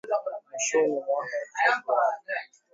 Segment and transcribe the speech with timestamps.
[0.47, 1.21] mwishoni mwa
[1.59, 2.31] Februari